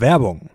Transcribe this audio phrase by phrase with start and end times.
[0.00, 0.48] Werbung.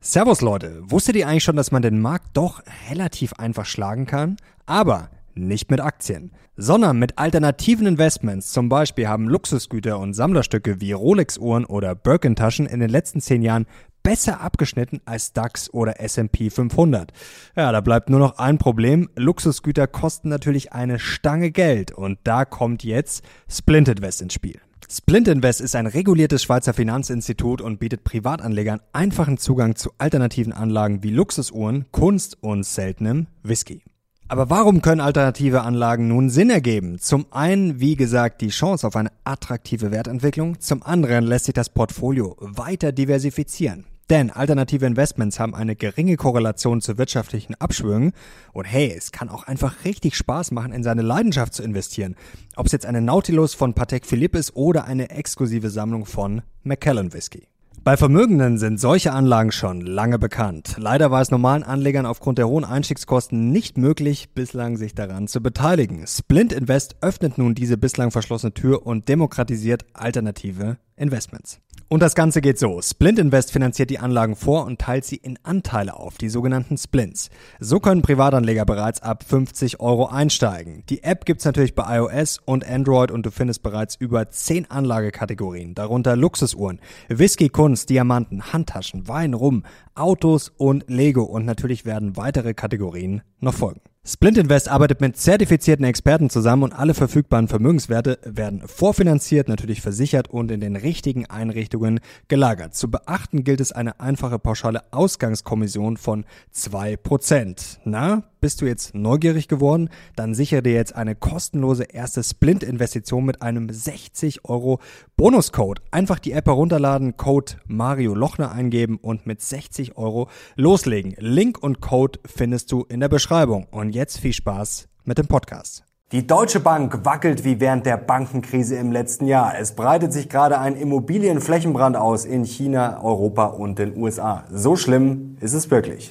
[0.00, 4.36] Servus Leute, wusstet ihr eigentlich schon, dass man den Markt doch relativ einfach schlagen kann?
[4.64, 8.52] Aber nicht mit Aktien, sondern mit alternativen Investments.
[8.52, 13.66] Zum Beispiel haben Luxusgüter und Sammlerstücke wie Rolex-Uhren oder Birkin-Taschen in den letzten zehn Jahren
[14.04, 17.12] besser abgeschnitten als DAX oder S&P 500.
[17.56, 19.08] Ja, da bleibt nur noch ein Problem.
[19.16, 24.60] Luxusgüter kosten natürlich eine Stange Geld und da kommt jetzt Splint Invest ins Spiel.
[24.94, 31.02] Splint Invest ist ein reguliertes Schweizer Finanzinstitut und bietet Privatanlegern einfachen Zugang zu alternativen Anlagen
[31.02, 33.82] wie Luxusuhren, Kunst und seltenem Whisky.
[34.28, 36.98] Aber warum können alternative Anlagen nun Sinn ergeben?
[36.98, 41.70] Zum einen, wie gesagt, die Chance auf eine attraktive Wertentwicklung, zum anderen lässt sich das
[41.70, 43.86] Portfolio weiter diversifizieren.
[44.10, 48.12] Denn alternative Investments haben eine geringe Korrelation zu wirtschaftlichen Abschwüngen.
[48.52, 52.16] Und hey, es kann auch einfach richtig Spaß machen, in seine Leidenschaft zu investieren.
[52.56, 57.12] Ob es jetzt eine Nautilus von Patek Philippe ist oder eine exklusive Sammlung von Macallan
[57.12, 57.48] Whisky.
[57.84, 60.76] Bei Vermögenden sind solche Anlagen schon lange bekannt.
[60.78, 65.40] Leider war es normalen Anlegern aufgrund der hohen Einstiegskosten nicht möglich, bislang sich daran zu
[65.40, 66.06] beteiligen.
[66.06, 71.58] Splint Invest öffnet nun diese bislang verschlossene Tür und demokratisiert alternative Investments.
[71.92, 72.80] Und das Ganze geht so.
[72.80, 77.28] Splint Invest finanziert die Anlagen vor und teilt sie in Anteile auf, die sogenannten Splints.
[77.60, 80.84] So können Privatanleger bereits ab 50 Euro einsteigen.
[80.88, 85.74] Die App gibt's natürlich bei iOS und Android und du findest bereits über 10 Anlagekategorien,
[85.74, 89.62] darunter Luxusuhren, Whisky, Kunst, Diamanten, Handtaschen, Wein, Rum,
[89.94, 93.80] Autos und Lego und natürlich werden weitere Kategorien noch folgen.
[94.04, 100.28] Splint Invest arbeitet mit zertifizierten Experten zusammen und alle verfügbaren Vermögenswerte werden vorfinanziert, natürlich versichert
[100.28, 102.74] und in den richtigen Einrichtungen gelagert.
[102.74, 107.78] Zu beachten gilt es eine einfache pauschale Ausgangskommission von zwei Prozent.
[107.84, 109.88] Na, bist du jetzt neugierig geworden?
[110.16, 114.80] Dann sichere dir jetzt eine kostenlose erste Splint-Investition mit einem 60 Euro
[115.16, 115.80] Bonuscode.
[115.92, 121.14] Einfach die App herunterladen, Code Mario Lochner eingeben und mit 60 Euro loslegen.
[121.18, 123.68] Link und Code findest du in der Beschreibung.
[123.70, 125.84] Und jetzt viel Spaß mit dem Podcast.
[126.10, 129.54] Die Deutsche Bank wackelt wie während der Bankenkrise im letzten Jahr.
[129.58, 134.44] Es breitet sich gerade ein Immobilienflächenbrand aus in China, Europa und den USA.
[134.50, 136.10] So schlimm ist es wirklich.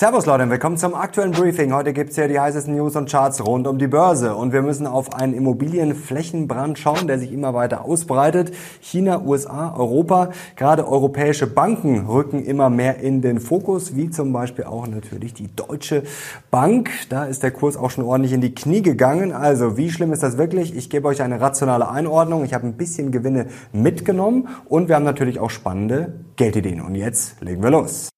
[0.00, 1.72] Servus Leute, willkommen zum aktuellen Briefing.
[1.72, 4.86] Heute gibt's hier die heißesten News und Charts rund um die Börse und wir müssen
[4.86, 8.54] auf einen Immobilienflächenbrand schauen, der sich immer weiter ausbreitet.
[8.80, 14.66] China, USA, Europa, gerade europäische Banken rücken immer mehr in den Fokus, wie zum Beispiel
[14.66, 16.04] auch natürlich die Deutsche
[16.52, 16.90] Bank.
[17.08, 19.32] Da ist der Kurs auch schon ordentlich in die Knie gegangen.
[19.32, 20.76] Also wie schlimm ist das wirklich?
[20.76, 22.44] Ich gebe euch eine rationale Einordnung.
[22.44, 26.82] Ich habe ein bisschen Gewinne mitgenommen und wir haben natürlich auch spannende Geldideen.
[26.82, 28.10] Und jetzt legen wir los.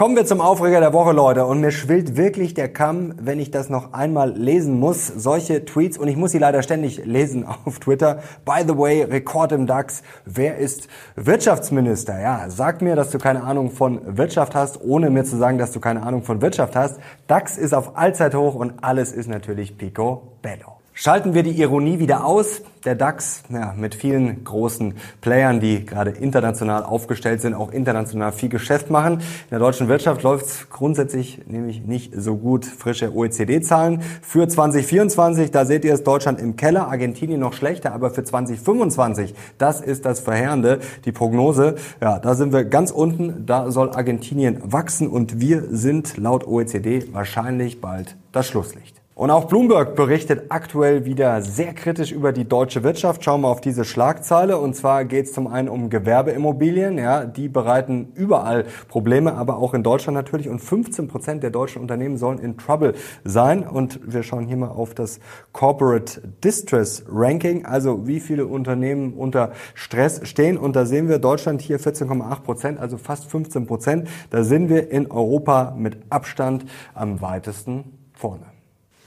[0.00, 1.44] Kommen wir zum Aufreger der Woche, Leute.
[1.44, 5.06] Und mir schwillt wirklich der Kamm, wenn ich das noch einmal lesen muss.
[5.08, 8.22] Solche Tweets, und ich muss sie leider ständig lesen auf Twitter.
[8.46, 10.02] By the way, Rekord im DAX.
[10.24, 12.18] Wer ist Wirtschaftsminister?
[12.18, 15.72] Ja, sag mir, dass du keine Ahnung von Wirtschaft hast, ohne mir zu sagen, dass
[15.72, 16.98] du keine Ahnung von Wirtschaft hast.
[17.26, 20.79] DAX ist auf Allzeithoch und alles ist natürlich Pico Bello.
[21.02, 22.60] Schalten wir die Ironie wieder aus.
[22.84, 28.50] Der DAX, ja, mit vielen großen Playern, die gerade international aufgestellt sind, auch international viel
[28.50, 29.14] Geschäft machen.
[29.14, 32.66] In der deutschen Wirtschaft läuft es grundsätzlich nämlich nicht so gut.
[32.66, 38.10] Frische OECD-Zahlen für 2024, da seht ihr es Deutschland im Keller, Argentinien noch schlechter, aber
[38.10, 40.80] für 2025, das ist das Verheerende.
[41.06, 46.18] Die Prognose, ja, da sind wir ganz unten, da soll Argentinien wachsen und wir sind
[46.18, 48.99] laut OECD wahrscheinlich bald das Schlusslicht.
[49.20, 53.22] Und auch Bloomberg berichtet aktuell wieder sehr kritisch über die deutsche Wirtschaft.
[53.22, 54.56] Schauen wir auf diese Schlagzeile.
[54.56, 56.96] Und zwar geht es zum einen um Gewerbeimmobilien.
[56.96, 60.48] Ja, die bereiten überall Probleme, aber auch in Deutschland natürlich.
[60.48, 63.68] Und 15 Prozent der deutschen Unternehmen sollen in Trouble sein.
[63.68, 65.20] Und wir schauen hier mal auf das
[65.52, 67.66] Corporate Distress Ranking.
[67.66, 70.56] Also wie viele Unternehmen unter Stress stehen.
[70.56, 74.08] Und da sehen wir Deutschland hier 14,8 Prozent, also fast 15 Prozent.
[74.30, 76.64] Da sind wir in Europa mit Abstand
[76.94, 78.59] am weitesten vorne.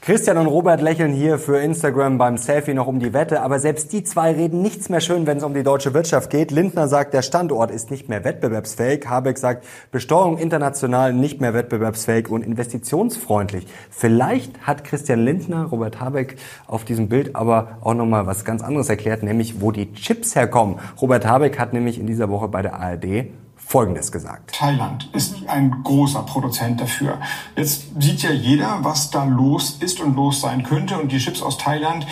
[0.04, 3.90] Christian und Robert lächeln hier für Instagram beim Selfie noch um die Wette, aber selbst
[3.90, 6.50] die zwei reden nichts mehr schön, wenn es um die deutsche Wirtschaft geht.
[6.50, 9.08] Lindner sagt, der Standort ist nicht mehr wettbewerbsfähig.
[9.08, 13.66] Habeck sagt, Besteuerung international nicht mehr wettbewerbsfähig und investitionsfreundlich.
[13.88, 16.36] Vielleicht hat Christian Lindner, Robert Habeck
[16.66, 20.80] auf diesem Bild aber auch nochmal was ganz anderes erklärt, nämlich wo die Chips herkommen.
[21.00, 23.28] Robert Habeck hat nämlich in dieser Woche bei der ARD
[23.66, 24.54] Folgendes gesagt.
[24.54, 27.18] Thailand ist ein großer Produzent dafür.
[27.56, 30.96] Jetzt sieht ja jeder, was da los ist und los sein könnte.
[30.98, 32.06] Und die Chips aus Thailand.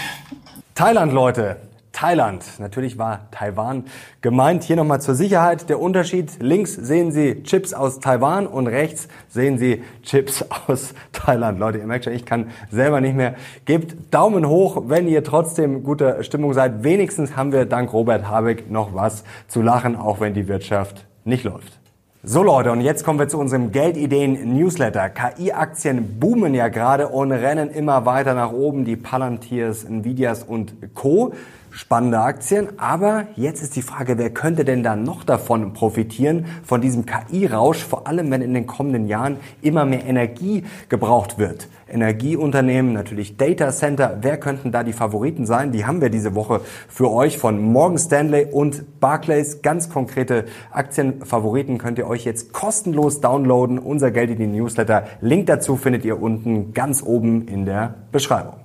[0.74, 1.56] Thailand, Leute.
[1.92, 2.44] Thailand.
[2.58, 3.84] Natürlich war Taiwan
[4.22, 4.64] gemeint.
[4.64, 6.42] Hier nochmal zur Sicherheit der Unterschied.
[6.42, 11.58] Links sehen Sie Chips aus Taiwan und rechts sehen Sie Chips aus Thailand.
[11.60, 13.34] Leute, ihr merkt schon, ich kann selber nicht mehr.
[13.66, 16.82] Gebt Daumen hoch, wenn ihr trotzdem guter Stimmung seid.
[16.82, 21.44] Wenigstens haben wir dank Robert Habeck noch was zu lachen, auch wenn die Wirtschaft nicht
[21.44, 21.78] läuft.
[22.24, 25.10] So Leute, und jetzt kommen wir zu unserem Geldideen-Newsletter.
[25.10, 28.84] KI-Aktien boomen ja gerade und rennen immer weiter nach oben.
[28.84, 31.34] Die Palantirs, Nvidias und Co.
[31.72, 32.78] Spannende Aktien.
[32.78, 37.82] Aber jetzt ist die Frage, wer könnte denn da noch davon profitieren, von diesem KI-Rausch,
[37.82, 41.68] vor allem wenn in den kommenden Jahren immer mehr Energie gebraucht wird.
[41.88, 44.18] Energieunternehmen, natürlich Data Center.
[44.20, 45.72] Wer könnten da die Favoriten sein?
[45.72, 49.62] Die haben wir diese Woche für euch von Morgan Stanley und Barclays.
[49.62, 53.78] Ganz konkrete Aktienfavoriten könnt ihr euch jetzt kostenlos downloaden.
[53.78, 55.04] Unser Geld in die Newsletter.
[55.20, 58.61] Link dazu findet ihr unten ganz oben in der Beschreibung.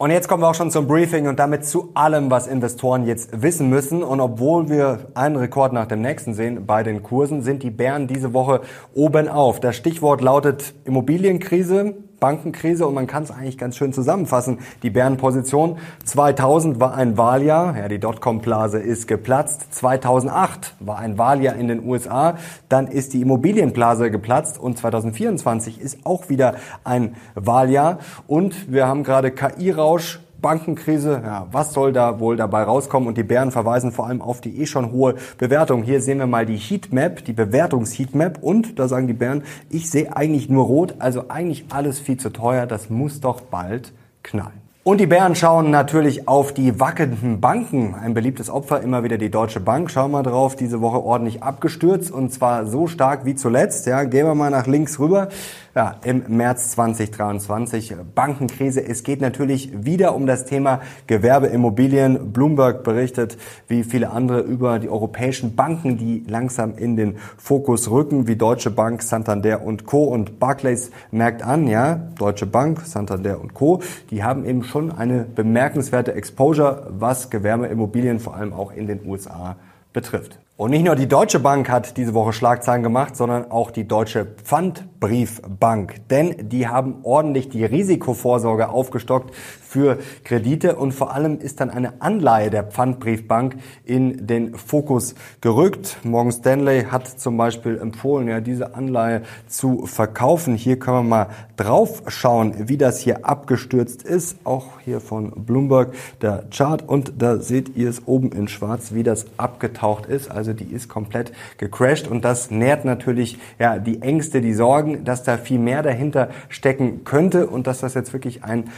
[0.00, 3.42] Und jetzt kommen wir auch schon zum Briefing und damit zu allem, was Investoren jetzt
[3.42, 4.04] wissen müssen.
[4.04, 8.06] Und obwohl wir einen Rekord nach dem nächsten sehen bei den Kursen, sind die Bären
[8.06, 8.60] diese Woche
[8.94, 9.58] oben auf.
[9.58, 11.96] Das Stichwort lautet Immobilienkrise.
[12.20, 14.58] Bankenkrise und man kann es eigentlich ganz schön zusammenfassen.
[14.82, 19.74] Die Bärenposition 2000 war ein Wahljahr, ja, die Dotcom-Blase ist geplatzt.
[19.74, 22.36] 2008 war ein Wahljahr in den USA,
[22.68, 26.54] dann ist die Immobilienblase geplatzt und 2024 ist auch wieder
[26.84, 33.08] ein Wahljahr und wir haben gerade KI-Rausch Bankenkrise, ja, was soll da wohl dabei rauskommen?
[33.08, 35.82] Und die Bären verweisen vor allem auf die eh schon hohe Bewertung.
[35.82, 40.16] Hier sehen wir mal die Heatmap, die Bewertungsheatmap und da sagen die Bären, ich sehe
[40.16, 43.92] eigentlich nur rot, also eigentlich alles viel zu teuer, das muss doch bald
[44.22, 44.68] knallen.
[44.88, 47.94] Und die Bären schauen natürlich auf die wackelnden Banken.
[47.94, 49.90] Ein beliebtes Opfer immer wieder die Deutsche Bank.
[49.90, 53.86] Schauen wir drauf, diese Woche ordentlich abgestürzt und zwar so stark wie zuletzt.
[53.86, 55.28] Ja, gehen wir mal nach links rüber.
[55.78, 58.84] Ja, im März 2023 Bankenkrise.
[58.84, 62.32] Es geht natürlich wieder um das Thema Gewerbeimmobilien.
[62.32, 63.38] Bloomberg berichtet,
[63.68, 68.72] wie viele andere, über die europäischen Banken, die langsam in den Fokus rücken, wie Deutsche
[68.72, 70.02] Bank, Santander und Co.
[70.02, 73.80] Und Barclays merkt an, ja, Deutsche Bank, Santander und Co.
[74.10, 79.54] Die haben eben schon eine bemerkenswerte Exposure, was Gewerbeimmobilien vor allem auch in den USA
[79.92, 80.40] betrifft.
[80.58, 84.24] Und nicht nur die Deutsche Bank hat diese Woche Schlagzeilen gemacht, sondern auch die Deutsche
[84.24, 86.08] Pfandbriefbank.
[86.08, 89.32] Denn die haben ordentlich die Risikovorsorge aufgestockt
[89.68, 95.98] für Kredite und vor allem ist dann eine Anleihe der Pfandbriefbank in den Fokus gerückt.
[96.04, 100.54] Morgan Stanley hat zum Beispiel empfohlen, ja, diese Anleihe zu verkaufen.
[100.54, 101.26] Hier können wir mal
[101.58, 104.38] drauf schauen, wie das hier abgestürzt ist.
[104.44, 105.92] Auch hier von Bloomberg
[106.22, 110.30] der Chart und da seht ihr es oben in schwarz, wie das abgetaucht ist.
[110.30, 115.24] Also die ist komplett gecrashed und das nährt natürlich ja, die Ängste, die Sorgen, dass
[115.24, 118.70] da viel mehr dahinter stecken könnte und dass das jetzt wirklich ein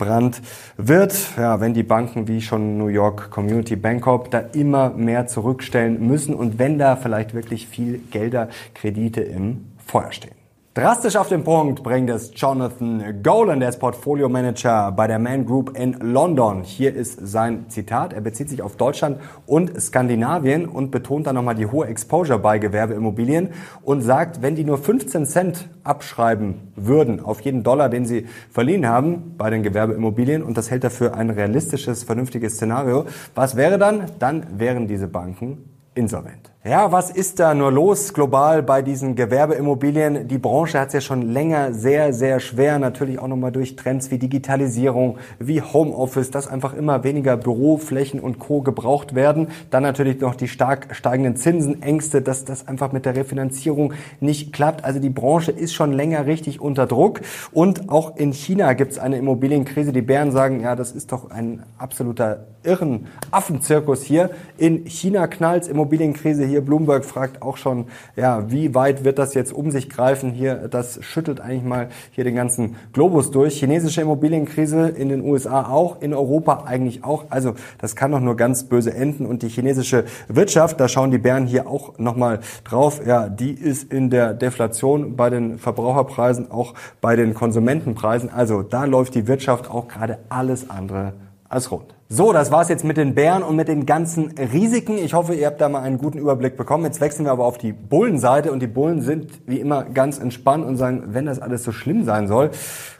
[0.00, 0.40] Flächenbrand
[0.76, 1.14] wird.
[1.36, 6.06] Ja, wenn die Banken wie schon New York Community Bank Corp da immer mehr zurückstellen
[6.06, 10.39] müssen und wenn da vielleicht wirklich viel Gelder, Kredite im Feuer stehen.
[10.72, 15.44] Drastisch auf den Punkt bringt es Jonathan Golan, der ist Portfolio Manager bei der Man
[15.44, 16.62] Group in London.
[16.62, 18.12] Hier ist sein Zitat.
[18.12, 22.60] Er bezieht sich auf Deutschland und Skandinavien und betont dann nochmal die hohe Exposure bei
[22.60, 23.48] Gewerbeimmobilien
[23.82, 28.86] und sagt, wenn die nur 15 Cent abschreiben würden auf jeden Dollar, den sie verliehen
[28.86, 33.76] haben bei den Gewerbeimmobilien und das hält er für ein realistisches, vernünftiges Szenario, was wäre
[33.76, 34.04] dann?
[34.20, 35.64] Dann wären diese Banken
[35.96, 36.52] insolvent.
[36.62, 40.28] Ja, was ist da nur los global bei diesen Gewerbeimmobilien?
[40.28, 44.10] Die Branche hat es ja schon länger sehr, sehr schwer, natürlich auch nochmal durch Trends
[44.10, 48.60] wie Digitalisierung, wie Homeoffice, dass einfach immer weniger Büroflächen und Co.
[48.60, 49.48] gebraucht werden.
[49.70, 54.52] Dann natürlich noch die stark steigenden Zinsen, Ängste, dass das einfach mit der Refinanzierung nicht
[54.52, 54.84] klappt.
[54.84, 57.22] Also die Branche ist schon länger richtig unter Druck.
[57.52, 59.92] Und auch in China gibt es eine Immobilienkrise.
[59.92, 64.28] Die Bären sagen, ja, das ist doch ein absoluter irren Affenzirkus hier.
[64.58, 69.52] In China knallt Immobilienkrise hier Bloomberg fragt auch schon, ja, wie weit wird das jetzt
[69.52, 70.68] um sich greifen hier?
[70.68, 73.58] Das schüttelt eigentlich mal hier den ganzen Globus durch.
[73.58, 77.24] Chinesische Immobilienkrise in den USA auch, in Europa eigentlich auch.
[77.30, 79.26] Also das kann doch nur ganz böse enden.
[79.26, 83.92] Und die chinesische Wirtschaft, da schauen die Bären hier auch nochmal drauf, ja, die ist
[83.92, 88.30] in der Deflation bei den Verbraucherpreisen, auch bei den Konsumentenpreisen.
[88.30, 91.14] Also da läuft die Wirtschaft auch gerade alles andere
[91.50, 91.94] als rund.
[92.08, 94.96] So, das war's jetzt mit den Bären und mit den ganzen Risiken.
[94.96, 96.84] Ich hoffe, ihr habt da mal einen guten Überblick bekommen.
[96.84, 100.64] Jetzt wechseln wir aber auf die Bullenseite und die Bullen sind wie immer ganz entspannt
[100.64, 102.52] und sagen, wenn das alles so schlimm sein soll,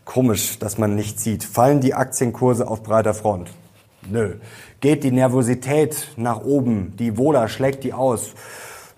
[0.04, 1.45] komisch, dass man nicht sieht.
[1.45, 3.50] Fallen die Aktienkurse auf breiter Front?
[4.11, 4.35] Nö.
[4.80, 6.95] Geht die Nervosität nach oben?
[6.99, 8.35] Die Wohler schlägt die aus?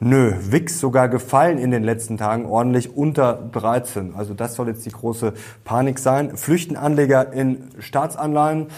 [0.00, 4.14] Nö, WIX sogar gefallen in den letzten Tagen ordentlich unter 13.
[4.16, 6.36] Also das soll jetzt die große Panik sein.
[6.36, 8.68] Flüchten Anleger in Staatsanleihen?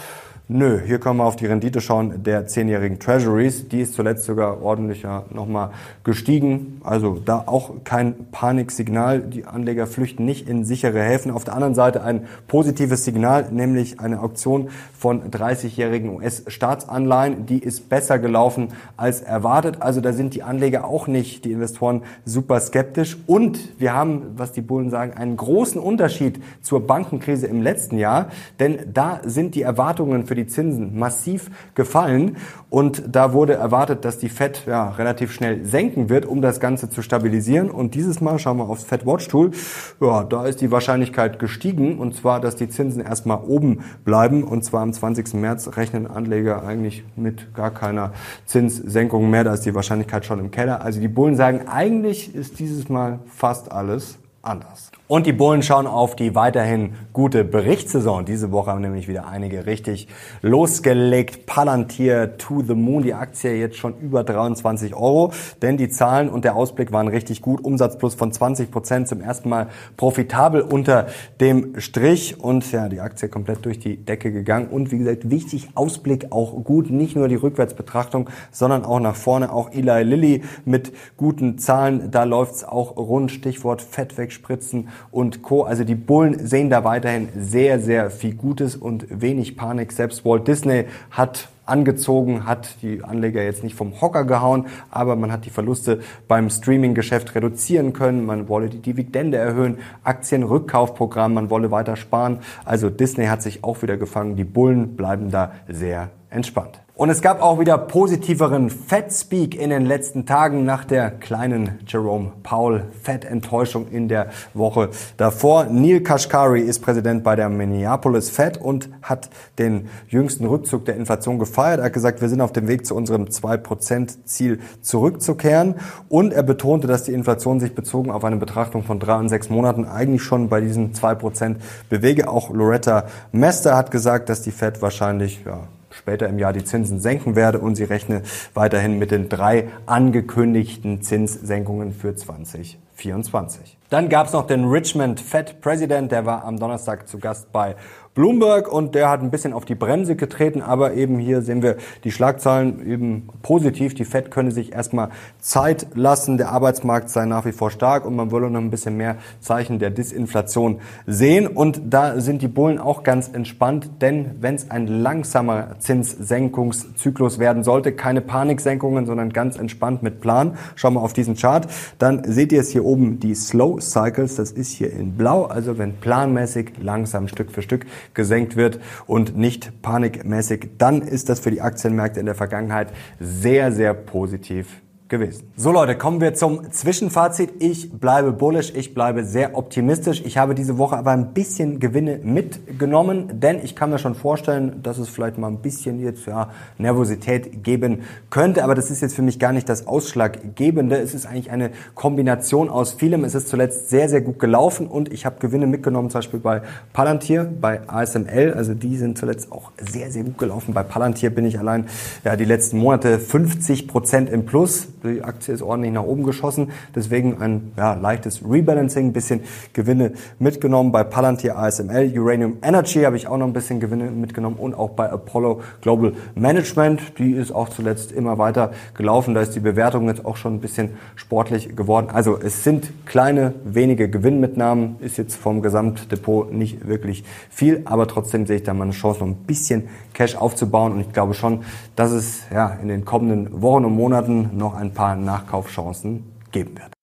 [0.46, 3.66] Nö, hier können wir auf die Rendite schauen der zehnjährigen Treasuries.
[3.70, 5.70] Die ist zuletzt sogar ordentlicher nochmal
[6.04, 6.82] gestiegen.
[6.84, 9.20] Also da auch kein Paniksignal.
[9.22, 11.30] Die Anleger flüchten nicht in sichere Häfen.
[11.30, 17.46] Auf der anderen Seite ein positives Signal, nämlich eine Auktion von 30-jährigen US-Staatsanleihen.
[17.46, 19.80] Die ist besser gelaufen als erwartet.
[19.80, 23.16] Also da sind die Anleger auch nicht, die Investoren, super skeptisch.
[23.26, 28.28] Und wir haben, was die Bullen sagen, einen großen Unterschied zur Bankenkrise im letzten Jahr.
[28.60, 32.36] Denn da sind die Erwartungen für für die Zinsen massiv gefallen
[32.70, 36.90] und da wurde erwartet, dass die Fed ja, relativ schnell senken wird, um das Ganze
[36.90, 37.70] zu stabilisieren.
[37.70, 39.52] Und dieses Mal schauen wir aufs Fed Watch Tool.
[40.00, 44.64] Ja, da ist die Wahrscheinlichkeit gestiegen und zwar, dass die Zinsen erstmal oben bleiben und
[44.64, 45.34] zwar am 20.
[45.34, 48.12] März rechnen Anleger eigentlich mit gar keiner
[48.44, 49.44] Zinssenkung mehr.
[49.44, 50.82] Da ist die Wahrscheinlichkeit schon im Keller.
[50.82, 54.90] Also die Bullen sagen, eigentlich ist dieses Mal fast alles anders.
[55.06, 58.24] Und die Bullen schauen auf die weiterhin gute Berichtssaison.
[58.24, 60.08] Diese Woche haben nämlich wieder einige richtig
[60.40, 61.44] losgelegt.
[61.44, 63.02] Palantir to the moon.
[63.02, 65.30] Die Aktie jetzt schon über 23 Euro.
[65.60, 67.62] Denn die Zahlen und der Ausblick waren richtig gut.
[67.62, 69.66] Umsatz plus von 20 Prozent zum ersten Mal
[69.98, 71.08] profitabel unter
[71.38, 72.40] dem Strich.
[72.40, 74.68] Und ja, die Aktie komplett durch die Decke gegangen.
[74.68, 76.88] Und wie gesagt, wichtig, Ausblick auch gut.
[76.88, 79.52] Nicht nur die Rückwärtsbetrachtung, sondern auch nach vorne.
[79.52, 82.10] Auch Eli Lilly mit guten Zahlen.
[82.10, 83.30] Da läuft's auch rund.
[83.30, 85.62] Stichwort Fett wegspritzen und Co.
[85.62, 89.92] Also die Bullen sehen da weiterhin sehr, sehr viel Gutes und wenig Panik.
[89.92, 95.32] Selbst Walt Disney hat angezogen, hat die Anleger jetzt nicht vom Hocker gehauen, aber man
[95.32, 101.70] hat die Verluste beim Streaming-Geschäft reduzieren können, man wolle die Dividende erhöhen, Aktienrückkaufprogramm, man wolle
[101.70, 102.40] weiter sparen.
[102.64, 106.80] Also Disney hat sich auch wieder gefangen, die Bullen bleiben da sehr entspannt.
[106.96, 112.30] Und es gab auch wieder positiveren Fed-Speak in den letzten Tagen nach der kleinen Jerome
[112.44, 115.64] Powell Fed-Enttäuschung in der Woche davor.
[115.64, 121.40] Neil Kashkari ist Präsident bei der Minneapolis Fed und hat den jüngsten Rückzug der Inflation
[121.40, 121.80] gefeiert.
[121.80, 125.74] Er hat gesagt, wir sind auf dem Weg zu unserem 2%-Ziel zurückzukehren.
[126.08, 129.50] Und er betonte, dass die Inflation sich bezogen auf eine Betrachtung von drei und sechs
[129.50, 131.56] Monaten eigentlich schon bei diesen 2%
[131.88, 132.28] bewege.
[132.28, 135.64] Auch Loretta Mester hat gesagt, dass die Fed wahrscheinlich ja,
[135.96, 138.22] später im Jahr die Zinsen senken werde und sie rechne
[138.52, 143.78] weiterhin mit den drei angekündigten Zinssenkungen für 2024.
[143.90, 147.76] Dann gab es noch den Richmond Fed President, der war am Donnerstag zu Gast bei
[148.14, 151.76] Bloomberg und der hat ein bisschen auf die Bremse getreten, aber eben hier sehen wir
[152.04, 153.94] die Schlagzahlen eben positiv.
[153.94, 155.08] Die Fed könne sich erstmal
[155.40, 158.96] Zeit lassen, der Arbeitsmarkt sei nach wie vor stark und man wolle noch ein bisschen
[158.96, 161.48] mehr Zeichen der Disinflation sehen.
[161.48, 167.64] Und da sind die Bullen auch ganz entspannt, denn wenn es ein langsamer Zinssenkungszyklus werden
[167.64, 171.66] sollte, keine Paniksenkungen, sondern ganz entspannt mit Plan, schauen wir auf diesen Chart,
[171.98, 175.78] dann seht ihr es hier oben die Slow Cycles, das ist hier in blau, also
[175.78, 181.50] wenn planmäßig langsam Stück für Stück gesenkt wird und nicht panikmäßig, dann ist das für
[181.50, 184.82] die Aktienmärkte in der Vergangenheit sehr, sehr positiv
[185.18, 185.52] gewesen.
[185.56, 187.62] So Leute, kommen wir zum Zwischenfazit.
[187.62, 190.22] Ich bleibe bullish, ich bleibe sehr optimistisch.
[190.24, 194.82] Ich habe diese Woche aber ein bisschen Gewinne mitgenommen, denn ich kann mir schon vorstellen,
[194.82, 199.14] dass es vielleicht mal ein bisschen jetzt ja, Nervosität geben könnte, aber das ist jetzt
[199.14, 200.98] für mich gar nicht das Ausschlaggebende.
[200.98, 203.22] Es ist eigentlich eine Kombination aus vielem.
[203.24, 206.62] Es ist zuletzt sehr, sehr gut gelaufen und ich habe Gewinne mitgenommen, zum Beispiel bei
[206.92, 210.74] Palantir, bei ASML, also die sind zuletzt auch sehr, sehr gut gelaufen.
[210.74, 211.86] Bei Palantir bin ich allein
[212.24, 216.70] ja, die letzten Monate 50 Prozent im Plus die Aktie ist ordentlich nach oben geschossen.
[216.94, 219.40] Deswegen ein ja, leichtes Rebalancing, ein bisschen
[219.72, 220.92] Gewinne mitgenommen.
[220.92, 224.90] Bei Palantir ASML, Uranium Energy habe ich auch noch ein bisschen Gewinne mitgenommen und auch
[224.90, 227.18] bei Apollo Global Management.
[227.18, 229.34] Die ist auch zuletzt immer weiter gelaufen.
[229.34, 232.08] Da ist die Bewertung jetzt auch schon ein bisschen sportlich geworden.
[232.12, 234.96] Also es sind kleine, wenige Gewinnmitnahmen.
[235.00, 239.20] Ist jetzt vom Gesamtdepot nicht wirklich viel, aber trotzdem sehe ich da mal eine Chance,
[239.20, 240.92] noch ein bisschen Cash aufzubauen.
[240.92, 241.64] Und ich glaube schon,
[241.96, 246.94] dass es ja in den kommenden Wochen und Monaten noch ein paar Nachkaufchancen geben wird.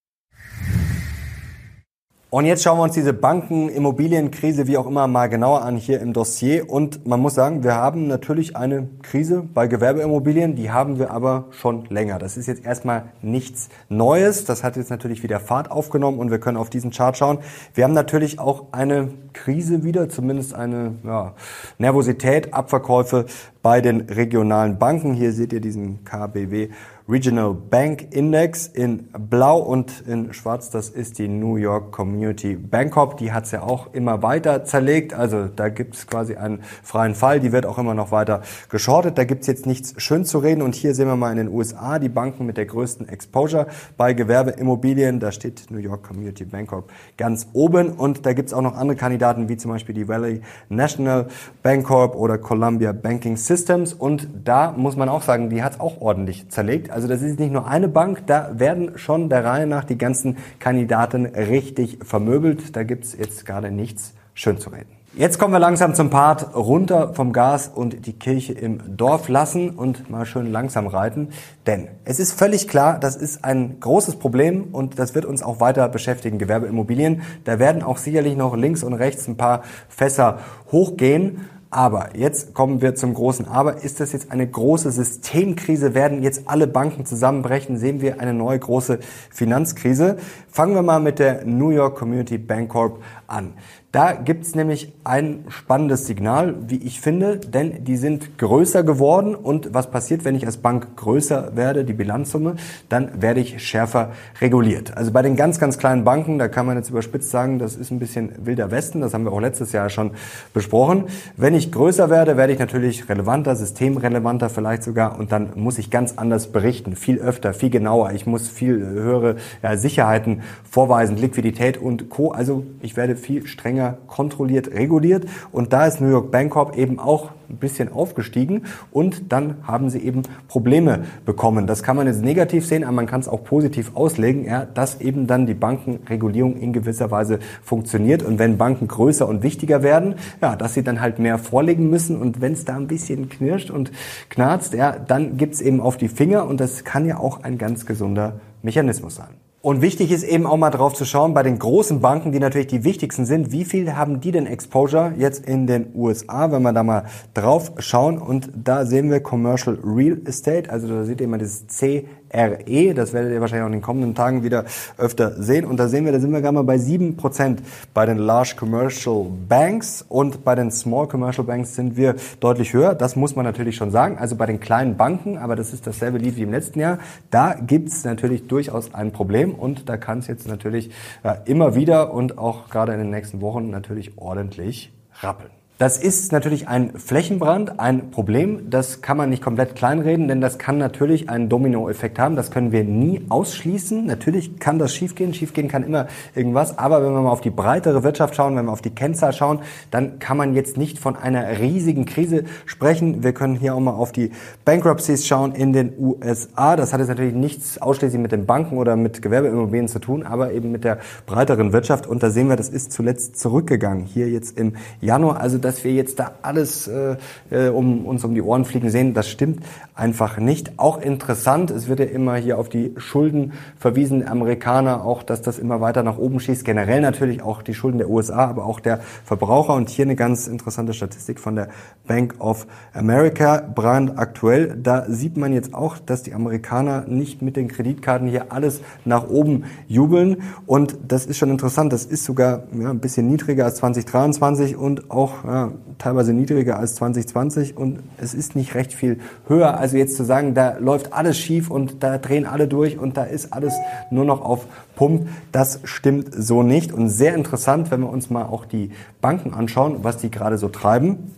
[2.33, 5.99] Und jetzt schauen wir uns diese Banken, Immobilienkrise, wie auch immer, mal genauer an hier
[5.99, 6.69] im Dossier.
[6.69, 11.47] Und man muss sagen, wir haben natürlich eine Krise bei Gewerbeimmobilien, die haben wir aber
[11.51, 12.19] schon länger.
[12.19, 14.45] Das ist jetzt erstmal nichts Neues.
[14.45, 17.39] Das hat jetzt natürlich wieder Fahrt aufgenommen und wir können auf diesen Chart schauen.
[17.73, 21.33] Wir haben natürlich auch eine Krise wieder, zumindest eine ja,
[21.79, 23.25] Nervosität, Abverkäufe
[23.61, 25.13] bei den regionalen Banken.
[25.15, 26.69] Hier seht ihr diesen KBW
[27.09, 32.93] Regional Bank Index in blau und in schwarz, das ist die New York Community Bank
[32.93, 33.17] Corp.
[33.17, 35.13] Die hat es ja auch immer weiter zerlegt.
[35.13, 37.39] Also da gibt es quasi einen freien Fall.
[37.39, 39.17] Die wird auch immer noch weiter geschortet.
[39.17, 40.61] Da gibt es jetzt nichts schön zu reden.
[40.61, 43.67] Und hier sehen wir mal in den USA die Banken mit der größten Exposure
[43.97, 45.19] bei Gewerbeimmobilien.
[45.19, 46.71] Da steht New York Community Bank
[47.17, 47.89] ganz oben.
[47.89, 51.27] Und da gibt es auch noch andere Kandidaten, wie zum Beispiel die Valley National
[51.63, 53.93] Bank oder Columbia Banking Systems.
[53.93, 56.90] Und da muss man auch sagen, die hat es auch ordentlich zerlegt.
[56.91, 60.37] Also das ist nicht nur eine Bank, da werden schon der Reihe nach die ganzen
[60.59, 62.75] Kandidaten richtig vermöbelt.
[62.75, 65.01] Da gibt's jetzt gerade nichts schön zu reden.
[65.13, 69.71] Jetzt kommen wir langsam zum Part runter vom Gas und die Kirche im Dorf lassen
[69.71, 71.29] und mal schön langsam reiten.
[71.67, 75.59] Denn es ist völlig klar, das ist ein großes Problem und das wird uns auch
[75.59, 77.23] weiter beschäftigen, Gewerbeimmobilien.
[77.43, 80.39] Da werden auch sicherlich noch links und rechts ein paar Fässer
[80.71, 81.41] hochgehen.
[81.73, 83.81] Aber jetzt kommen wir zum großen Aber.
[83.81, 85.93] Ist das jetzt eine große Systemkrise?
[85.93, 87.77] Werden jetzt alle Banken zusammenbrechen?
[87.77, 88.99] Sehen wir eine neue große
[89.29, 90.17] Finanzkrise?
[90.49, 93.01] Fangen wir mal mit der New York Community Bank Corp
[93.31, 93.53] an.
[93.91, 99.73] Da gibt's nämlich ein spannendes Signal, wie ich finde, denn die sind größer geworden und
[99.73, 102.55] was passiert, wenn ich als Bank größer werde, die Bilanzsumme,
[102.87, 104.95] dann werde ich schärfer reguliert.
[104.95, 107.91] Also bei den ganz, ganz kleinen Banken, da kann man jetzt überspitzt sagen, das ist
[107.91, 110.11] ein bisschen wilder Westen, das haben wir auch letztes Jahr schon
[110.53, 111.05] besprochen.
[111.35, 115.89] Wenn ich größer werde, werde ich natürlich relevanter, systemrelevanter vielleicht sogar und dann muss ich
[115.89, 118.13] ganz anders berichten, viel öfter, viel genauer.
[118.13, 122.31] Ich muss viel höhere ja, Sicherheiten vorweisen, Liquidität und Co.
[122.31, 125.25] Also ich werde viel strenger kontrolliert, reguliert.
[125.51, 129.99] Und da ist New York Bancorp eben auch ein bisschen aufgestiegen und dann haben sie
[129.99, 131.67] eben Probleme bekommen.
[131.67, 135.01] Das kann man jetzt negativ sehen, aber man kann es auch positiv auslegen, ja, dass
[135.01, 140.15] eben dann die Bankenregulierung in gewisser Weise funktioniert und wenn Banken größer und wichtiger werden,
[140.41, 143.69] ja, dass sie dann halt mehr vorlegen müssen und wenn es da ein bisschen knirscht
[143.69, 143.91] und
[144.29, 147.85] knarzt, ja, dann gibt's eben auf die Finger und das kann ja auch ein ganz
[147.85, 149.40] gesunder Mechanismus sein.
[149.63, 152.65] Und wichtig ist eben auch mal drauf zu schauen, bei den großen Banken, die natürlich
[152.65, 156.73] die wichtigsten sind, wie viel haben die denn Exposure jetzt in den USA, wenn wir
[156.73, 158.17] da mal drauf schauen.
[158.17, 162.93] Und da sehen wir Commercial Real Estate, also da seht ihr immer dieses C RE.
[162.93, 164.65] Das werdet ihr wahrscheinlich auch in den kommenden Tagen wieder
[164.97, 165.65] öfter sehen.
[165.65, 167.57] Und da sehen wir, da sind wir gerade mal bei 7%
[167.93, 172.95] bei den Large Commercial Banks und bei den Small Commercial Banks sind wir deutlich höher.
[172.95, 174.17] Das muss man natürlich schon sagen.
[174.17, 177.53] Also bei den kleinen Banken, aber das ist dasselbe Lied wie im letzten Jahr, da
[177.53, 180.91] gibt's natürlich durchaus ein Problem und da kann es jetzt natürlich
[181.23, 185.60] äh, immer wieder und auch gerade in den nächsten Wochen natürlich ordentlich rappeln.
[185.81, 188.69] Das ist natürlich ein Flächenbrand, ein Problem.
[188.69, 192.35] Das kann man nicht komplett kleinreden, denn das kann natürlich einen Dominoeffekt haben.
[192.35, 194.05] Das können wir nie ausschließen.
[194.05, 195.33] Natürlich kann das schiefgehen.
[195.33, 196.05] Schiefgehen kann immer
[196.35, 196.77] irgendwas.
[196.77, 199.61] Aber wenn wir mal auf die breitere Wirtschaft schauen, wenn wir auf die Kennzahl schauen,
[199.89, 203.23] dann kann man jetzt nicht von einer riesigen Krise sprechen.
[203.23, 204.29] Wir können hier auch mal auf die
[204.63, 206.75] Bankruptcies schauen in den USA.
[206.75, 210.51] Das hat jetzt natürlich nichts ausschließlich mit den Banken oder mit Gewerbeimmobilien zu tun, aber
[210.51, 212.05] eben mit der breiteren Wirtschaft.
[212.05, 214.05] Und da sehen wir, das ist zuletzt zurückgegangen.
[214.05, 215.39] Hier jetzt im Januar.
[215.39, 217.15] Also das dass wir jetzt da alles äh,
[217.49, 219.63] äh, um uns um die Ohren fliegen sehen, das stimmt
[219.95, 220.79] einfach nicht.
[220.79, 225.59] Auch interessant, es wird ja immer hier auf die Schulden verwiesen, Amerikaner, auch dass das
[225.59, 226.65] immer weiter nach oben schießt.
[226.65, 229.75] Generell natürlich auch die Schulden der USA, aber auch der Verbraucher.
[229.75, 231.69] Und hier eine ganz interessante Statistik von der
[232.07, 234.75] Bank of America, brandaktuell.
[234.81, 239.29] Da sieht man jetzt auch, dass die Amerikaner nicht mit den Kreditkarten hier alles nach
[239.29, 240.41] oben jubeln.
[240.65, 241.93] Und das ist schon interessant.
[241.93, 245.60] Das ist sogar ja, ein bisschen niedriger als 2023 und auch ja,
[245.97, 249.77] teilweise niedriger als 2020 und es ist nicht recht viel höher.
[249.77, 253.23] Also jetzt zu sagen, da läuft alles schief und da drehen alle durch und da
[253.23, 253.73] ist alles
[254.09, 256.91] nur noch auf Pump, das stimmt so nicht.
[256.91, 260.69] Und sehr interessant, wenn wir uns mal auch die Banken anschauen, was die gerade so
[260.69, 261.33] treiben.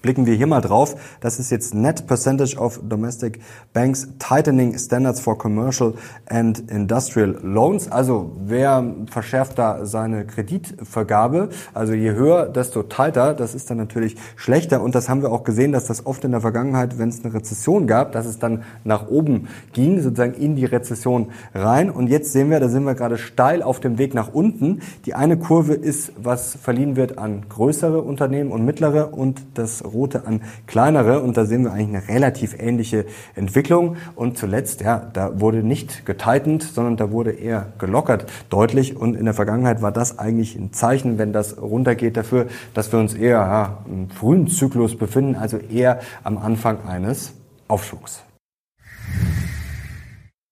[0.00, 0.94] Blicken wir hier mal drauf.
[1.20, 3.40] Das ist jetzt Net Percentage of Domestic
[3.72, 5.94] Banks Tightening Standards for Commercial
[6.26, 7.90] and Industrial Loans.
[7.90, 11.48] Also wer verschärft da seine Kreditvergabe?
[11.74, 13.34] Also je höher, desto tighter.
[13.34, 14.82] Das ist dann natürlich schlechter.
[14.82, 17.34] Und das haben wir auch gesehen, dass das oft in der Vergangenheit, wenn es eine
[17.34, 21.90] Rezession gab, dass es dann nach oben ging, sozusagen in die Rezession rein.
[21.90, 24.80] Und jetzt sehen wir, da sind wir gerade steil auf dem Weg nach unten.
[25.06, 30.26] Die eine Kurve ist, was verliehen wird an größere Unternehmen und mittlere und das rote
[30.26, 31.20] an kleinere.
[31.20, 33.96] Und da sehen wir eigentlich eine relativ ähnliche Entwicklung.
[34.14, 38.96] Und zuletzt, ja, da wurde nicht getightend, sondern da wurde eher gelockert deutlich.
[38.96, 42.98] Und in der Vergangenheit war das eigentlich ein Zeichen, wenn das runtergeht dafür, dass wir
[42.98, 47.32] uns eher ja, im frühen Zyklus befinden, also eher am Anfang eines
[47.68, 48.22] Aufschwungs.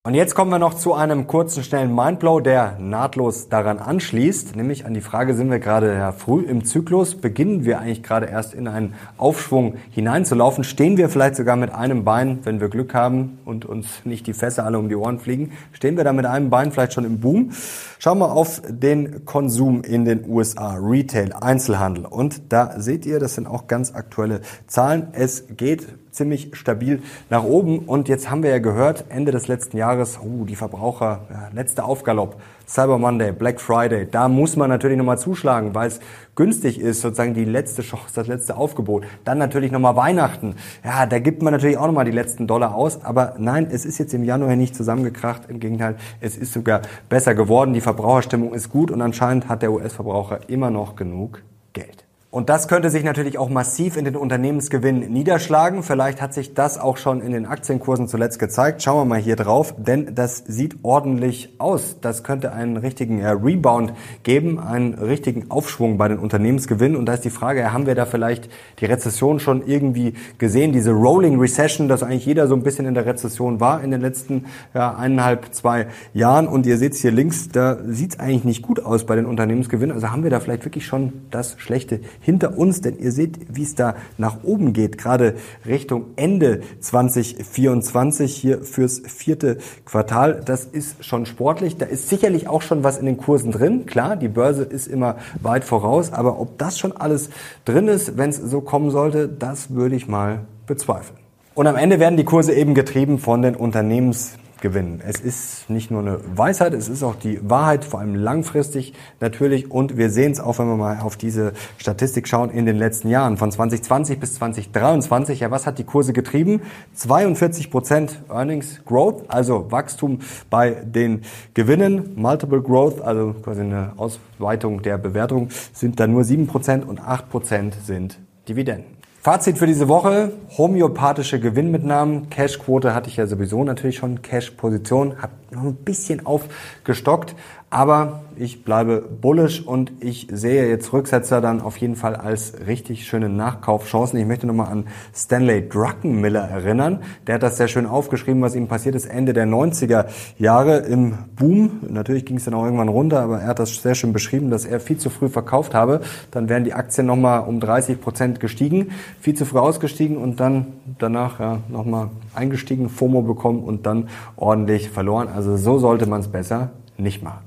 [0.06, 4.86] Und jetzt kommen wir noch zu einem kurzen, schnellen Mindblow, der nahtlos daran anschließt, nämlich
[4.86, 8.54] an die Frage, sind wir gerade ja, früh im Zyklus, beginnen wir eigentlich gerade erst
[8.54, 13.40] in einen Aufschwung hineinzulaufen, stehen wir vielleicht sogar mit einem Bein, wenn wir Glück haben
[13.44, 16.50] und uns nicht die Fässer alle um die Ohren fliegen, stehen wir da mit einem
[16.50, 17.50] Bein vielleicht schon im Boom.
[17.98, 23.34] Schauen wir auf den Konsum in den USA, Retail, Einzelhandel und da seht ihr, das
[23.34, 25.08] sind auch ganz aktuelle Zahlen.
[25.12, 27.80] Es geht ziemlich stabil nach oben.
[27.80, 31.84] Und jetzt haben wir ja gehört, Ende des letzten Jahres, uh, die Verbraucher, ja, letzter
[31.84, 36.00] Aufgalopp, Cyber Monday, Black Friday, da muss man natürlich nochmal zuschlagen, weil es
[36.34, 39.04] günstig ist, sozusagen die letzte Chance, das letzte Aufgebot.
[39.24, 40.56] Dann natürlich nochmal Weihnachten.
[40.84, 43.04] Ja, da gibt man natürlich auch nochmal die letzten Dollar aus.
[43.04, 45.48] Aber nein, es ist jetzt im Januar nicht zusammengekracht.
[45.48, 47.72] Im Gegenteil, es ist sogar besser geworden.
[47.72, 52.05] Die Verbraucherstimmung ist gut und anscheinend hat der US-Verbraucher immer noch genug Geld.
[52.28, 55.84] Und das könnte sich natürlich auch massiv in den Unternehmensgewinn niederschlagen.
[55.84, 58.82] Vielleicht hat sich das auch schon in den Aktienkursen zuletzt gezeigt.
[58.82, 61.96] Schauen wir mal hier drauf, denn das sieht ordentlich aus.
[62.00, 66.96] Das könnte einen richtigen Rebound geben, einen richtigen Aufschwung bei den Unternehmensgewinnen.
[66.96, 70.72] Und da ist die Frage, haben wir da vielleicht die Rezession schon irgendwie gesehen?
[70.72, 74.00] Diese Rolling Recession, dass eigentlich jeder so ein bisschen in der Rezession war in den
[74.00, 76.48] letzten ja, eineinhalb, zwei Jahren.
[76.48, 79.94] Und ihr seht hier links, da sieht es eigentlich nicht gut aus bei den Unternehmensgewinnen.
[79.94, 83.62] Also haben wir da vielleicht wirklich schon das schlechte hinter uns, denn ihr seht, wie
[83.62, 85.34] es da nach oben geht, gerade
[85.66, 90.42] Richtung Ende 2024 hier fürs vierte Quartal.
[90.44, 91.76] Das ist schon sportlich.
[91.76, 93.86] Da ist sicherlich auch schon was in den Kursen drin.
[93.86, 97.30] Klar, die Börse ist immer weit voraus, aber ob das schon alles
[97.64, 101.18] drin ist, wenn es so kommen sollte, das würde ich mal bezweifeln.
[101.54, 105.02] Und am Ende werden die Kurse eben getrieben von den Unternehmens gewinnen.
[105.06, 109.70] Es ist nicht nur eine Weisheit, es ist auch die Wahrheit, vor allem langfristig natürlich.
[109.70, 113.08] Und wir sehen es auch, wenn wir mal auf diese Statistik schauen, in den letzten
[113.08, 113.36] Jahren.
[113.36, 116.62] Von 2020 bis 2023, ja, was hat die Kurse getrieben?
[116.94, 121.22] 42 Prozent Earnings Growth, also Wachstum bei den
[121.54, 122.12] Gewinnen.
[122.16, 127.28] Multiple Growth, also quasi eine Ausweitung der Bewertung, sind da nur 7 Prozent und 8
[127.30, 128.95] Prozent sind Dividenden.
[129.26, 132.30] Fazit für diese Woche, homöopathische Gewinnmitnahmen.
[132.30, 137.34] Cash-Quote hatte ich ja sowieso natürlich schon, Cash-Position, habe noch ein bisschen aufgestockt.
[137.76, 143.06] Aber ich bleibe bullish und ich sehe jetzt Rücksetzer dann auf jeden Fall als richtig
[143.06, 144.18] schöne Nachkaufchancen.
[144.18, 147.02] Ich möchte nochmal an Stanley Druckenmiller erinnern.
[147.26, 150.06] Der hat das sehr schön aufgeschrieben, was ihm passiert ist Ende der 90er
[150.38, 151.80] Jahre im Boom.
[151.90, 154.64] Natürlich ging es dann auch irgendwann runter, aber er hat das sehr schön beschrieben, dass
[154.64, 156.00] er viel zu früh verkauft habe.
[156.30, 160.68] Dann wären die Aktien nochmal um 30 Prozent gestiegen, viel zu früh ausgestiegen und dann
[160.98, 165.28] danach ja, nochmal eingestiegen, FOMO bekommen und dann ordentlich verloren.
[165.28, 167.45] Also so sollte man es besser nicht machen.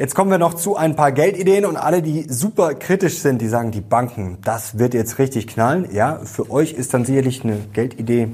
[0.00, 3.48] Jetzt kommen wir noch zu ein paar Geldideen und alle, die super kritisch sind, die
[3.48, 5.88] sagen, die Banken, das wird jetzt richtig knallen.
[5.92, 8.28] Ja, für euch ist dann sicherlich eine Geldidee,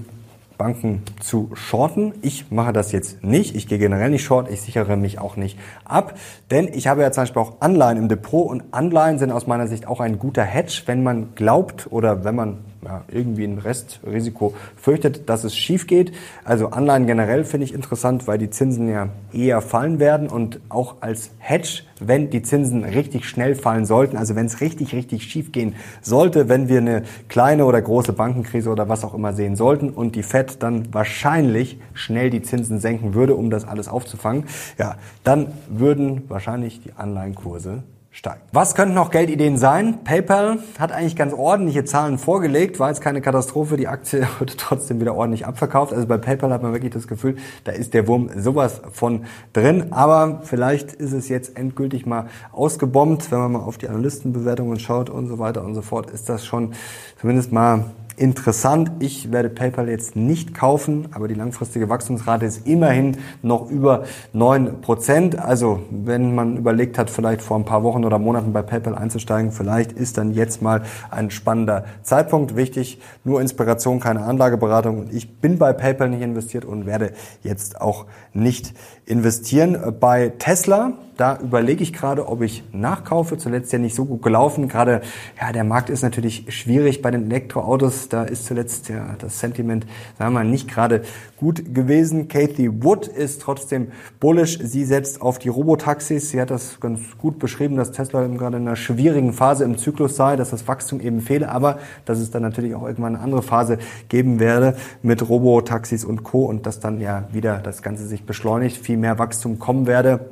[0.56, 2.14] Banken zu shorten.
[2.22, 3.56] Ich mache das jetzt nicht.
[3.56, 4.48] Ich gehe generell nicht short.
[4.48, 6.14] Ich sichere mich auch nicht ab.
[6.52, 9.66] Denn ich habe ja zum Beispiel auch Anleihen im Depot und Anleihen sind aus meiner
[9.66, 14.54] Sicht auch ein guter Hedge, wenn man glaubt oder wenn man ja, irgendwie ein Restrisiko
[14.76, 16.12] fürchtet, dass es schief geht.
[16.44, 20.96] Also Anleihen generell finde ich interessant, weil die Zinsen ja eher fallen werden und auch
[21.00, 25.50] als Hedge, wenn die Zinsen richtig schnell fallen sollten, also wenn es richtig, richtig schief
[25.50, 29.90] gehen sollte, wenn wir eine kleine oder große Bankenkrise oder was auch immer sehen sollten
[29.90, 34.44] und die Fed dann wahrscheinlich schnell die Zinsen senken würde, um das alles aufzufangen,
[34.78, 37.82] ja, dann würden wahrscheinlich die Anleihenkurse
[38.16, 38.40] steigt.
[38.52, 40.02] Was könnten noch Geldideen sein?
[40.02, 45.00] PayPal hat eigentlich ganz ordentliche Zahlen vorgelegt, war jetzt keine Katastrophe, die Aktie wurde trotzdem
[45.00, 45.92] wieder ordentlich abverkauft.
[45.92, 49.92] Also bei PayPal hat man wirklich das Gefühl, da ist der Wurm sowas von drin,
[49.92, 55.10] aber vielleicht ist es jetzt endgültig mal ausgebombt, wenn man mal auf die Analystenbewertungen schaut
[55.10, 56.72] und so weiter und so fort, ist das schon
[57.20, 57.84] zumindest mal
[58.16, 58.90] interessant.
[58.98, 64.80] Ich werde PayPal jetzt nicht kaufen, aber die langfristige Wachstumsrate ist immerhin noch über neun
[64.80, 65.38] Prozent.
[65.38, 69.52] Also wenn man überlegt hat, vielleicht vor ein paar Wochen oder Monaten bei PayPal einzusteigen,
[69.52, 72.56] vielleicht ist dann jetzt mal ein spannender Zeitpunkt.
[72.56, 74.98] Wichtig, nur Inspiration, keine Anlageberatung.
[74.98, 78.72] Und ich bin bei PayPal nicht investiert und werde jetzt auch nicht
[79.06, 79.78] investieren.
[80.00, 83.38] Bei Tesla, da überlege ich gerade, ob ich nachkaufe.
[83.38, 84.68] Zuletzt ja nicht so gut gelaufen.
[84.68, 85.00] Gerade,
[85.40, 88.10] ja, der Markt ist natürlich schwierig bei den Elektroautos.
[88.10, 89.86] Da ist zuletzt ja das Sentiment,
[90.18, 91.02] sagen wir mal, nicht gerade
[91.38, 92.28] gut gewesen.
[92.28, 94.58] Kathy Wood ist trotzdem bullish.
[94.58, 96.30] Sie setzt auf die Robotaxis.
[96.30, 99.78] Sie hat das ganz gut beschrieben, dass Tesla eben gerade in einer schwierigen Phase im
[99.78, 103.24] Zyklus sei, dass das Wachstum eben fehle, aber dass es dann natürlich auch irgendwann eine
[103.24, 106.44] andere Phase geben werde mit Robotaxis und Co.
[106.44, 110.30] und dass dann ja wieder das Ganze sich beschleunigt, viel mehr Wachstum kommen werde.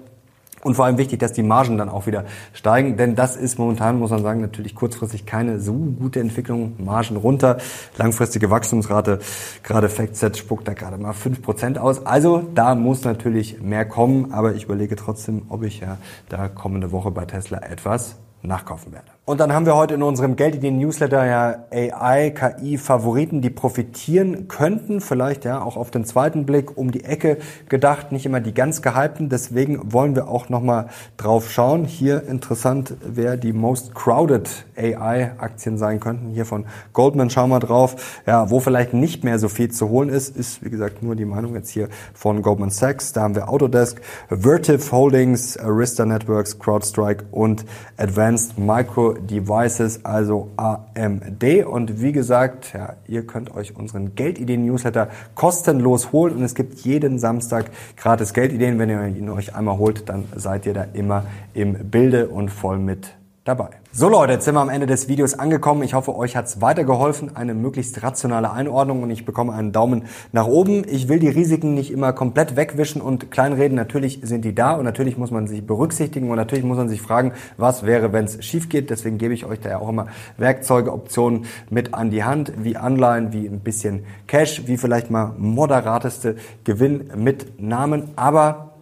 [0.65, 2.25] Und vor allem wichtig, dass die Margen dann auch wieder
[2.55, 6.83] steigen, denn das ist momentan, muss man sagen, natürlich kurzfristig keine so gute Entwicklung.
[6.83, 7.59] Margen runter,
[7.99, 9.19] langfristige Wachstumsrate,
[9.63, 12.07] gerade FactSet spuckt da gerade mal fünf Prozent aus.
[12.07, 15.99] Also da muss natürlich mehr kommen, aber ich überlege trotzdem, ob ich ja
[16.31, 19.14] da kommende Woche bei Tesla etwas nachkaufen werde.
[19.27, 23.41] Und dann haben wir heute in unserem Geld in den Newsletter ja AI, KI Favoriten,
[23.41, 27.39] die profitieren könnten, vielleicht ja auch auf den zweiten Blick um die Ecke
[27.71, 31.87] gedacht, nicht immer die ganz gehypten, deswegen wollen wir auch noch mal drauf schauen.
[31.87, 36.29] Hier interessant, wer die most crowded AI Aktien sein könnten.
[36.29, 38.21] Hier von Goldman schauen wir drauf.
[38.27, 41.25] Ja, wo vielleicht nicht mehr so viel zu holen ist, ist wie gesagt nur die
[41.25, 43.15] Meinung jetzt hier von Goldman Sachs.
[43.15, 47.65] Da haben wir Autodesk, Vertiv Holdings, Arista Networks, CrowdStrike und
[47.97, 51.65] Advanced Micro Devices, also AMD.
[51.67, 57.19] Und wie gesagt, ja, ihr könnt euch unseren Geldideen-Newsletter kostenlos holen und es gibt jeden
[57.19, 58.79] Samstag gratis Geldideen.
[58.79, 61.25] Wenn ihr ihn euch einmal holt, dann seid ihr da immer
[61.55, 63.69] im Bilde und voll mit dabei.
[63.93, 65.83] So Leute, jetzt sind wir am Ende des Videos angekommen.
[65.83, 67.37] Ich hoffe, euch hat's weitergeholfen.
[67.37, 70.85] Eine möglichst rationale Einordnung und ich bekomme einen Daumen nach oben.
[70.89, 73.77] Ich will die Risiken nicht immer komplett wegwischen und kleinreden.
[73.77, 77.03] Natürlich sind die da und natürlich muss man sich berücksichtigen und natürlich muss man sich
[77.03, 78.89] fragen, was wäre, wenn es schief geht.
[78.89, 80.07] Deswegen gebe ich euch da ja auch immer
[80.39, 85.35] Werkzeuge, Optionen mit an die Hand, wie Anleihen, wie ein bisschen Cash, wie vielleicht mal
[85.37, 88.09] moderateste Gewinnmitnahmen.
[88.17, 88.74] Aber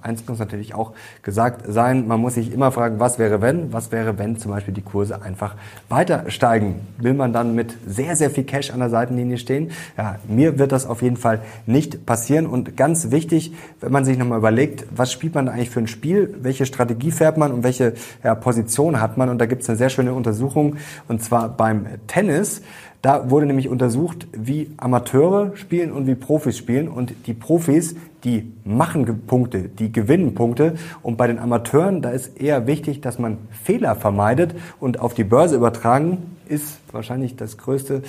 [0.00, 3.72] eins muss natürlich auch gesagt sein, man muss sich immer fragen, was wäre wenn?
[3.72, 5.56] Was wäre, wenn zum Beispiel die Kurse einfach
[5.88, 6.86] weiter steigen?
[6.98, 9.72] Will man dann mit sehr, sehr viel Cash an der Seitenlinie stehen?
[9.96, 12.46] Ja, mir wird das auf jeden Fall nicht passieren.
[12.46, 16.34] Und ganz wichtig, wenn man sich nochmal überlegt, was spielt man eigentlich für ein Spiel?
[16.40, 19.28] Welche Strategie fährt man und welche ja, Position hat man?
[19.28, 20.76] Und da gibt es eine sehr schöne Untersuchung,
[21.08, 22.62] und zwar beim Tennis.
[23.02, 26.88] Da wurde nämlich untersucht, wie Amateure spielen und wie Profis spielen.
[26.88, 27.94] Und die Profis,
[28.26, 30.74] die machen Punkte, die gewinnen Punkte.
[31.02, 35.24] Und bei den Amateuren, da ist eher wichtig, dass man Fehler vermeidet und auf die
[35.24, 38.02] Börse übertragen ist wahrscheinlich das größte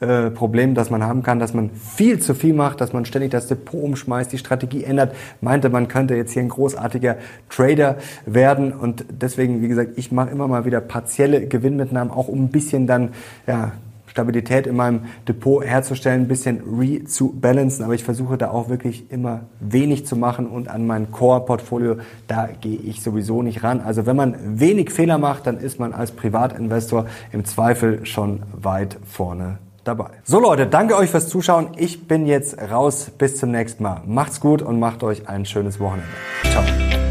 [0.00, 3.30] äh, Problem, das man haben kann, dass man viel zu viel macht, dass man ständig
[3.30, 8.72] das Depot umschmeißt, die Strategie ändert, meinte, man könnte jetzt hier ein großartiger Trader werden
[8.72, 12.86] und deswegen, wie gesagt, ich mache immer mal wieder partielle Gewinnmitnahmen, auch um ein bisschen
[12.86, 13.10] dann
[13.46, 13.72] ja,
[14.14, 18.68] Stabilität in meinem Depot herzustellen, ein bisschen re zu balancen, aber ich versuche da auch
[18.68, 21.96] wirklich immer wenig zu machen und an mein Core-Portfolio,
[22.28, 23.80] da gehe ich sowieso nicht ran.
[23.80, 28.98] Also wenn man wenig Fehler macht, dann ist man als Privatinvestor im Zweifel schon weit
[29.04, 30.10] vorne dabei.
[30.22, 31.70] So Leute, danke euch fürs Zuschauen.
[31.76, 33.10] Ich bin jetzt raus.
[33.18, 34.02] Bis zum nächsten Mal.
[34.06, 36.06] Macht's gut und macht euch ein schönes Wochenende.
[36.52, 37.03] Ciao.